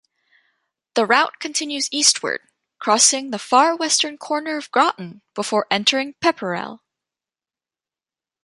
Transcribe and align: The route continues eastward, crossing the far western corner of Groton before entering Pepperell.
The 0.95 1.05
route 1.05 1.37
continues 1.37 1.87
eastward, 1.91 2.41
crossing 2.79 3.29
the 3.29 3.37
far 3.37 3.75
western 3.75 4.17
corner 4.17 4.57
of 4.57 4.71
Groton 4.71 5.21
before 5.35 5.67
entering 5.69 6.15
Pepperell. 6.19 6.79